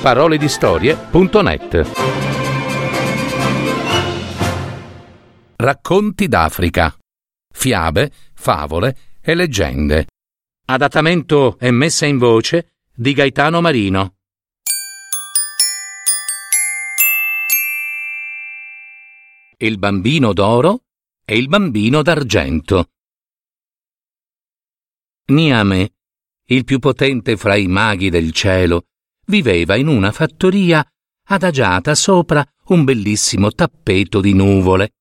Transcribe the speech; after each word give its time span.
paroledistorie.net 0.00 1.90
Racconti 5.56 6.26
d'Africa. 6.26 6.96
Fiabe, 7.52 8.10
favole 8.32 8.96
e 9.20 9.34
leggende. 9.34 10.06
Adattamento 10.64 11.58
e 11.58 11.70
messa 11.70 12.06
in 12.06 12.16
voce 12.16 12.76
di 12.94 13.12
Gaetano 13.12 13.60
Marino. 13.60 14.14
Il 19.58 19.76
bambino 19.76 20.32
d'oro 20.32 20.84
e 21.26 21.36
il 21.36 21.48
bambino 21.48 22.00
d'argento. 22.00 22.88
Niame, 25.26 25.92
il 26.46 26.64
più 26.64 26.78
potente 26.78 27.36
fra 27.36 27.54
i 27.54 27.66
maghi 27.66 28.08
del 28.08 28.32
cielo, 28.32 28.86
viveva 29.30 29.76
in 29.76 29.86
una 29.86 30.12
fattoria 30.12 30.86
adagiata 31.28 31.94
sopra 31.94 32.46
un 32.66 32.84
bellissimo 32.84 33.50
tappeto 33.52 34.20
di 34.20 34.34
nuvole. 34.34 34.94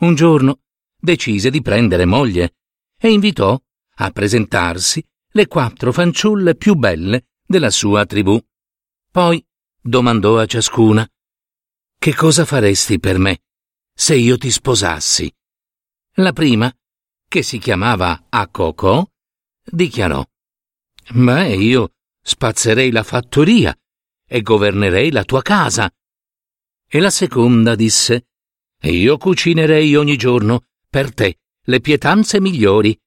Un 0.00 0.14
giorno 0.14 0.60
decise 0.96 1.50
di 1.50 1.62
prendere 1.62 2.04
moglie 2.04 2.54
e 2.98 3.10
invitò 3.10 3.60
a 3.98 4.10
presentarsi 4.10 5.04
le 5.30 5.46
quattro 5.48 5.92
fanciulle 5.92 6.54
più 6.54 6.74
belle 6.74 7.26
della 7.44 7.70
sua 7.70 8.04
tribù. 8.06 8.38
Poi 9.10 9.44
domandò 9.80 10.38
a 10.38 10.46
ciascuna 10.46 11.08
Che 11.98 12.14
cosa 12.14 12.44
faresti 12.44 13.00
per 13.00 13.18
me 13.18 13.42
se 13.92 14.14
io 14.14 14.36
ti 14.36 14.50
sposassi? 14.50 15.32
La 16.18 16.32
prima, 16.32 16.72
che 17.28 17.42
si 17.42 17.58
chiamava 17.58 18.26
Akoko, 18.28 19.12
dichiarò 19.64 20.24
Ma 21.14 21.46
io 21.46 21.95
spazzerei 22.28 22.90
la 22.90 23.04
fattoria 23.04 23.72
e 24.28 24.42
governerei 24.42 25.12
la 25.12 25.22
tua 25.22 25.42
casa. 25.42 25.88
E 26.88 26.98
la 26.98 27.10
seconda 27.10 27.76
disse, 27.76 28.26
io 28.82 29.16
cucinerei 29.16 29.94
ogni 29.94 30.16
giorno 30.16 30.64
per 30.90 31.14
te 31.14 31.38
le 31.62 31.80
pietanze 31.80 32.40
migliori. 32.40 32.98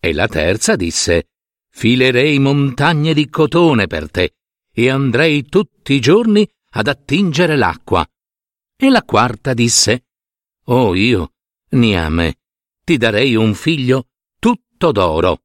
E 0.00 0.14
la 0.14 0.26
terza 0.26 0.74
disse, 0.74 1.28
filerei 1.68 2.38
montagne 2.38 3.12
di 3.12 3.28
cotone 3.28 3.86
per 3.86 4.10
te 4.10 4.36
e 4.72 4.88
andrei 4.88 5.44
tutti 5.44 5.92
i 5.92 6.00
giorni 6.00 6.48
ad 6.70 6.88
attingere 6.88 7.56
l'acqua. 7.56 8.06
E 8.74 8.88
la 8.88 9.02
quarta 9.02 9.52
disse, 9.52 10.06
oh 10.64 10.94
io, 10.94 11.34
Niame, 11.72 12.38
ti 12.82 12.96
darei 12.96 13.34
un 13.34 13.54
figlio 13.54 14.08
tutto 14.38 14.92
d'oro. 14.92 15.42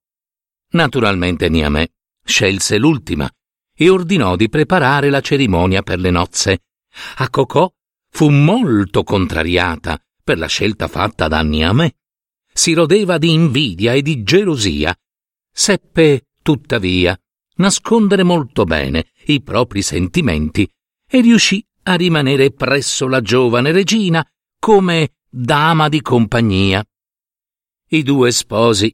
Naturalmente 0.69 1.49
Niame 1.49 1.91
scelse 2.27 2.77
l'ultima 2.77 3.29
e 3.73 3.89
ordinò 3.89 4.35
di 4.35 4.49
preparare 4.49 5.09
la 5.09 5.21
cerimonia 5.21 5.81
per 5.81 5.99
le 5.99 6.11
nozze. 6.11 6.59
A 7.17 7.29
Cocò 7.29 7.71
fu 8.09 8.29
molto 8.29 9.03
contrariata 9.03 9.99
per 10.23 10.37
la 10.37 10.47
scelta 10.47 10.87
fatta 10.87 11.27
da 11.27 11.41
Niamè. 11.41 11.93
Si 12.51 12.73
rodeva 12.73 13.17
di 13.17 13.31
invidia 13.31 13.93
e 13.93 14.01
di 14.01 14.23
gelosia. 14.23 14.95
Seppe, 15.51 16.27
tuttavia, 16.41 17.17
nascondere 17.55 18.23
molto 18.23 18.63
bene 18.65 19.11
i 19.27 19.41
propri 19.41 19.81
sentimenti 19.81 20.69
e 21.09 21.21
riuscì 21.21 21.65
a 21.83 21.95
rimanere 21.95 22.51
presso 22.51 23.07
la 23.07 23.21
giovane 23.21 23.71
regina 23.71 24.27
come 24.59 25.17
dama 25.29 25.87
di 25.87 26.01
compagnia. 26.01 26.83
I 27.89 28.03
due 28.03 28.31
sposi 28.31 28.93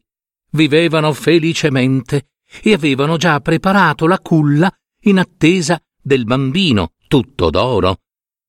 vivevano 0.51 1.13
felicemente 1.13 2.32
e 2.61 2.73
avevano 2.73 3.17
già 3.17 3.39
preparato 3.39 4.05
la 4.07 4.19
culla 4.19 4.71
in 5.05 5.19
attesa 5.19 5.81
del 6.01 6.25
bambino 6.25 6.93
tutto 7.07 7.49
d'oro, 7.49 8.01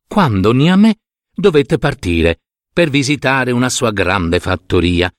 quando 0.07 0.53
Niamè 0.53 0.95
dovette 1.35 1.79
partire 1.79 2.41
per 2.73 2.91
visitare 2.91 3.51
una 3.51 3.69
sua 3.69 3.91
grande 3.93 4.41
fattoria. 4.41 5.13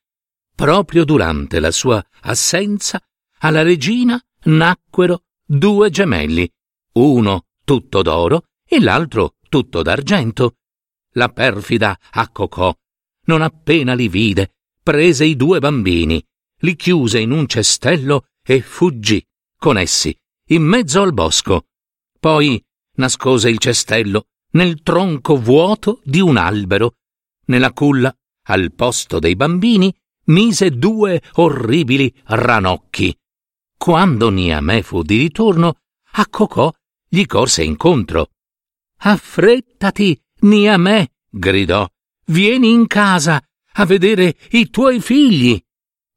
Proprio 0.56 1.04
durante 1.04 1.60
la 1.60 1.72
sua 1.72 2.06
assenza, 2.22 3.02
alla 3.40 3.62
regina 3.62 4.22
nacquero 4.44 5.24
due 5.46 5.90
gemelli, 5.90 6.50
uno 6.94 7.46
tutto 7.64 8.02
d'oro 8.02 8.48
e 8.68 8.80
l'altro 8.80 9.36
tutto 9.50 9.82
d'argento. 9.82 10.58
La 11.14 11.30
perfida 11.30 11.98
Accocò, 12.12 12.74
non 13.26 13.42
appena 13.42 13.94
li 13.94 14.10
vide, 14.10 14.56
prese 14.82 15.26
i 15.26 15.36
due 15.36 15.60
bambini, 15.60 16.24
li 16.60 16.76
chiuse 16.76 17.20
in 17.20 17.32
un 17.32 17.48
cestello 17.48 18.28
e 18.46 18.62
fuggì 18.62 19.26
con 19.58 19.78
essi 19.78 20.16
in 20.50 20.62
mezzo 20.62 21.02
al 21.02 21.14
bosco. 21.14 21.66
Poi 22.20 22.64
nascose 22.98 23.50
il 23.50 23.58
cestello 23.58 24.28
nel 24.52 24.84
tronco 24.84 25.38
vuoto 25.38 26.02
di 26.04 26.20
un 26.20 26.38
albero. 26.38 26.98
Nella 27.48 27.74
culla, 27.74 28.16
al 28.48 28.74
posto 28.74 29.20
dei 29.20 29.36
bambini, 29.36 29.94
mise 30.26 30.70
due 30.72 31.22
orribili 31.34 32.14
ranocchi. 32.26 33.16
Quando 33.78 34.30
Niamè 34.30 34.82
fu 34.82 35.02
di 35.02 35.18
ritorno, 35.18 35.80
a 36.18 36.28
Cocò 36.28 36.72
gli 37.08 37.26
corse 37.26 37.64
incontro. 37.64 38.30
Affrettati, 38.98 40.20
Niamè, 40.42 41.08
gridò. 41.30 41.88
Vieni 42.28 42.72
in 42.72 42.88
casa 42.88 43.44
a 43.74 43.86
vedere 43.86 44.38
i 44.52 44.70
tuoi 44.70 45.02
figli. 45.02 45.60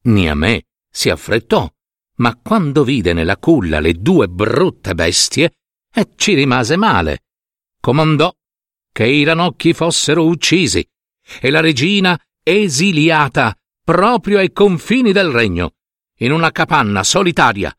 Niamè 0.03 0.63
si 0.91 1.11
affrettò 1.11 1.71
ma 2.19 2.37
quando 2.37 2.85
vide 2.85 3.13
nella 3.13 3.37
culla 3.37 3.81
le 3.81 3.95
due 3.95 4.29
brutte 4.29 4.95
bestie, 4.95 5.53
e 5.93 6.11
ci 6.17 6.35
rimase 6.35 6.77
male. 6.77 7.25
Comandò 7.81 8.33
che 8.93 9.07
i 9.07 9.25
ranocchi 9.25 9.73
fossero 9.73 10.25
uccisi 10.27 10.87
e 11.41 11.51
la 11.51 11.61
regina 11.61 12.19
esiliata 12.43 13.55
proprio 13.85 14.39
ai 14.39 14.53
confini 14.53 15.13
del 15.13 15.31
regno, 15.31 15.73
in 16.19 16.33
una 16.33 16.51
capanna 16.51 17.03
solitaria. 17.03 17.75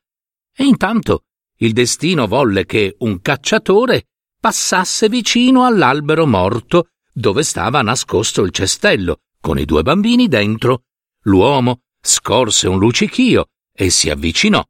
E 0.55 0.63
intanto 0.63 1.23
il 1.57 1.73
destino 1.73 2.27
volle 2.27 2.65
che 2.65 2.95
un 2.99 3.21
cacciatore 3.21 4.07
passasse 4.39 5.09
vicino 5.09 5.65
all'albero 5.65 6.25
morto 6.25 6.89
dove 7.11 7.43
stava 7.43 7.81
nascosto 7.81 8.41
il 8.43 8.51
cestello, 8.51 9.21
con 9.41 9.59
i 9.59 9.65
due 9.65 9.83
bambini 9.83 10.27
dentro. 10.27 10.83
L'uomo 11.23 11.81
scorse 12.01 12.69
un 12.69 12.79
luccichio 12.79 13.49
e 13.79 13.89
si 13.89 14.09
avvicinò. 14.09 14.61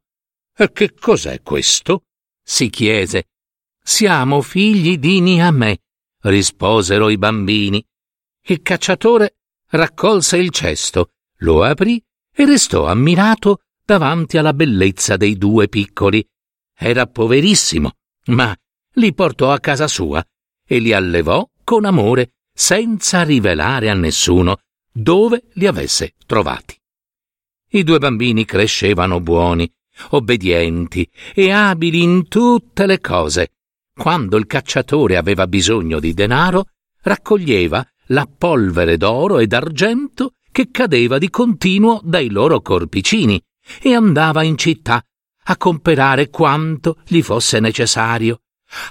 E 0.56 0.70
che 0.70 0.94
cos'è 0.94 1.42
questo? 1.42 2.04
si 2.40 2.70
chiese. 2.70 3.30
Siamo 3.82 4.40
figli 4.40 4.98
di 4.98 5.20
Niamè, 5.20 5.76
risposero 6.22 7.08
i 7.08 7.18
bambini. 7.18 7.84
Il 8.42 8.62
cacciatore 8.62 9.38
raccolse 9.70 10.36
il 10.36 10.50
cesto, 10.50 11.10
lo 11.38 11.64
aprì 11.64 12.00
e 12.32 12.44
restò 12.44 12.86
ammirato 12.86 13.62
davanti 13.84 14.38
alla 14.38 14.54
bellezza 14.54 15.16
dei 15.16 15.36
due 15.36 15.68
piccoli. 15.68 16.24
Era 16.72 17.06
poverissimo, 17.06 17.92
ma 18.26 18.56
li 18.94 19.12
portò 19.12 19.52
a 19.52 19.58
casa 19.58 19.88
sua 19.88 20.24
e 20.64 20.78
li 20.78 20.92
allevò 20.92 21.48
con 21.64 21.84
amore, 21.84 22.34
senza 22.52 23.22
rivelare 23.22 23.90
a 23.90 23.94
nessuno 23.94 24.60
dove 24.92 25.48
li 25.54 25.66
avesse 25.66 26.14
trovati. 26.26 26.79
I 27.72 27.84
due 27.84 27.98
bambini 27.98 28.44
crescevano 28.44 29.20
buoni, 29.20 29.70
obbedienti 30.10 31.08
e 31.32 31.52
abili 31.52 32.02
in 32.02 32.26
tutte 32.26 32.84
le 32.84 32.98
cose. 32.98 33.52
Quando 33.94 34.36
il 34.36 34.46
cacciatore 34.46 35.16
aveva 35.16 35.46
bisogno 35.46 36.00
di 36.00 36.12
denaro, 36.12 36.64
raccoglieva 37.02 37.86
la 38.06 38.26
polvere 38.26 38.96
d'oro 38.96 39.38
e 39.38 39.46
d'argento 39.46 40.34
che 40.50 40.70
cadeva 40.72 41.18
di 41.18 41.30
continuo 41.30 42.00
dai 42.02 42.28
loro 42.30 42.60
corpicini 42.60 43.40
e 43.80 43.94
andava 43.94 44.42
in 44.42 44.58
città 44.58 45.00
a 45.44 45.56
comperare 45.56 46.28
quanto 46.28 46.96
gli 47.06 47.22
fosse 47.22 47.60
necessario. 47.60 48.40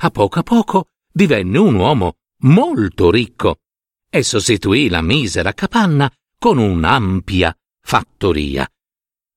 A 0.02 0.10
poco 0.10 0.40
a 0.40 0.44
poco 0.44 0.88
divenne 1.12 1.58
un 1.58 1.76
uomo 1.76 2.16
molto 2.44 3.12
ricco 3.12 3.58
e 4.10 4.24
sostituì 4.24 4.88
la 4.88 5.02
misera 5.02 5.52
capanna 5.52 6.10
con 6.38 6.58
un'ampia 6.58 7.54
fattoria. 7.82 8.68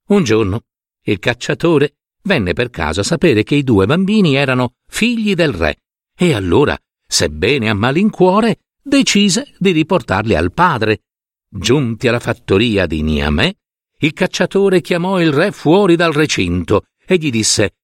Un 0.09 0.25
giorno 0.25 0.62
il 1.05 1.19
cacciatore 1.19 1.97
venne 2.23 2.53
per 2.53 2.71
caso 2.71 3.00
a 3.00 3.05
sapere 3.05 3.43
che 3.43 3.55
i 3.55 3.65
due 3.65 3.87
bambini 3.87 4.37
erano 4.37 4.75
figli 4.87 5.35
del 5.35 5.53
re 5.53 5.79
e 6.15 6.35
allora, 6.35 6.79
sebbene 7.06 7.69
a 7.69 7.75
malincuore, 7.75 8.61
decise 8.83 9.55
di 9.59 9.71
riportarli 9.73 10.35
al 10.35 10.53
padre. 10.53 11.03
Giunti 11.49 12.09
alla 12.09 12.21
fattoria 12.21 12.87
di 12.87 13.03
Niamè, 13.03 13.55
il 13.99 14.12
cacciatore 14.12 14.81
chiamò 14.81 15.21
il 15.21 15.33
re 15.33 15.53
fuori 15.53 15.97
dal 15.97 16.12
recinto 16.12 16.87
e 17.05 17.17
gli 17.17 17.31
disse 17.31 17.75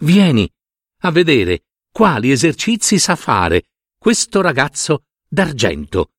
Vieni 0.00 0.48
a 1.02 1.10
vedere 1.10 1.64
quali 1.90 2.30
esercizi 2.30 2.98
sa 2.98 3.16
fare 3.16 3.64
questo 3.98 4.40
ragazzo 4.40 5.04
d'argento. 5.28 6.12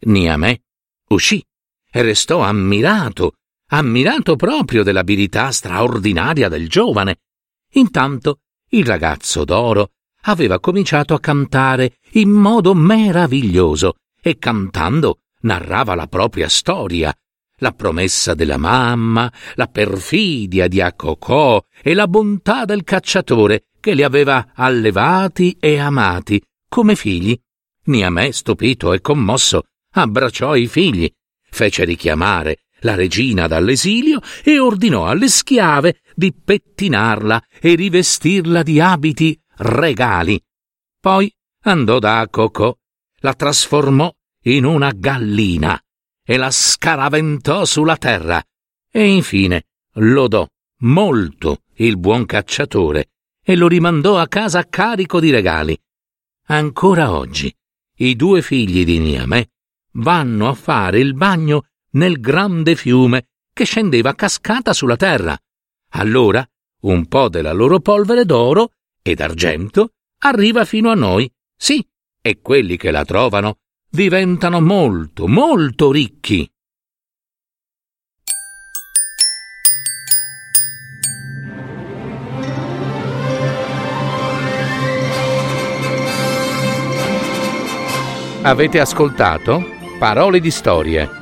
Niamè 0.00 0.60
uscì 1.08 1.42
e 1.90 2.02
restò 2.02 2.40
ammirato 2.40 3.36
ammirato 3.74 4.36
proprio 4.36 4.82
dell'abilità 4.82 5.50
straordinaria 5.50 6.48
del 6.48 6.68
giovane. 6.68 7.20
Intanto 7.74 8.40
il 8.70 8.84
ragazzo 8.84 9.44
d'oro 9.44 9.92
aveva 10.22 10.60
cominciato 10.60 11.14
a 11.14 11.20
cantare 11.20 11.96
in 12.12 12.30
modo 12.30 12.74
meraviglioso 12.74 13.94
e 14.20 14.38
cantando 14.38 15.20
narrava 15.40 15.94
la 15.94 16.06
propria 16.06 16.48
storia, 16.48 17.14
la 17.56 17.72
promessa 17.72 18.34
della 18.34 18.58
mamma, 18.58 19.32
la 19.54 19.66
perfidia 19.66 20.68
di 20.68 20.80
Acocò 20.80 21.62
e 21.82 21.94
la 21.94 22.06
bontà 22.06 22.64
del 22.64 22.84
cacciatore 22.84 23.64
che 23.80 23.94
li 23.94 24.02
aveva 24.02 24.52
allevati 24.54 25.56
e 25.58 25.78
amati 25.78 26.40
come 26.68 26.94
figli. 26.94 27.36
Niamè, 27.84 28.30
stupito 28.30 28.92
e 28.92 29.00
commosso, 29.00 29.62
abbracciò 29.94 30.54
i 30.54 30.66
figli, 30.66 31.10
fece 31.50 31.84
richiamare 31.84 32.61
la 32.82 32.94
regina 32.94 33.46
dall'esilio 33.46 34.20
e 34.44 34.58
ordinò 34.58 35.06
alle 35.06 35.28
schiave 35.28 36.00
di 36.14 36.32
pettinarla 36.32 37.42
e 37.60 37.74
rivestirla 37.74 38.62
di 38.62 38.80
abiti 38.80 39.38
regali. 39.56 40.40
Poi 41.00 41.32
andò 41.62 41.98
da 41.98 42.26
Cocò, 42.30 42.74
la 43.18 43.34
trasformò 43.34 44.12
in 44.44 44.64
una 44.64 44.92
gallina 44.94 45.80
e 46.24 46.36
la 46.36 46.50
scaraventò 46.50 47.64
sulla 47.64 47.96
terra 47.96 48.42
e 48.90 49.06
infine 49.06 49.66
lodò 49.94 50.46
molto 50.80 51.62
il 51.76 51.98
buon 51.98 52.26
cacciatore 52.26 53.10
e 53.42 53.56
lo 53.56 53.66
rimandò 53.66 54.18
a 54.18 54.28
casa 54.28 54.68
carico 54.68 55.20
di 55.20 55.30
regali. 55.30 55.76
Ancora 56.46 57.12
oggi 57.12 57.52
i 57.96 58.16
due 58.16 58.42
figli 58.42 58.84
di 58.84 58.98
Niamè 58.98 59.48
vanno 59.92 60.48
a 60.48 60.54
fare 60.54 61.00
il 61.00 61.14
bagno 61.14 61.66
nel 61.92 62.20
grande 62.20 62.76
fiume 62.76 63.28
che 63.52 63.64
scendeva 63.64 64.10
a 64.10 64.14
cascata 64.14 64.72
sulla 64.72 64.96
terra. 64.96 65.36
Allora 65.94 66.46
un 66.82 67.06
po' 67.06 67.28
della 67.28 67.52
loro 67.52 67.80
polvere 67.80 68.24
d'oro 68.24 68.72
e 69.02 69.14
d'argento 69.14 69.90
arriva 70.24 70.64
fino 70.64 70.90
a 70.90 70.94
noi, 70.94 71.30
sì, 71.56 71.84
e 72.20 72.40
quelli 72.40 72.76
che 72.76 72.90
la 72.90 73.04
trovano 73.04 73.58
diventano 73.88 74.60
molto, 74.60 75.26
molto 75.26 75.90
ricchi. 75.92 76.48
Avete 88.44 88.80
ascoltato? 88.80 89.64
Parole 90.00 90.40
di 90.40 90.50
storie, 90.50 91.21